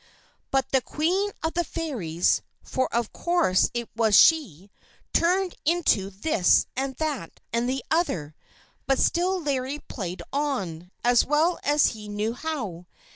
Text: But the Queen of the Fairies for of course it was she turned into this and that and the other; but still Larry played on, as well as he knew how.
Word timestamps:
But 0.49 0.71
the 0.71 0.81
Queen 0.81 1.31
of 1.43 1.53
the 1.53 1.63
Fairies 1.63 2.41
for 2.63 2.91
of 2.91 3.13
course 3.13 3.69
it 3.71 3.87
was 3.95 4.15
she 4.15 4.71
turned 5.13 5.53
into 5.63 6.09
this 6.09 6.65
and 6.75 6.95
that 6.95 7.39
and 7.53 7.69
the 7.69 7.85
other; 7.91 8.33
but 8.87 8.97
still 8.97 9.39
Larry 9.39 9.77
played 9.77 10.23
on, 10.33 10.89
as 11.03 11.23
well 11.23 11.59
as 11.63 11.89
he 11.89 12.07
knew 12.09 12.33
how. 12.33 12.87